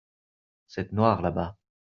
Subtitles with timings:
[0.65, 1.55] cette noire là-bas.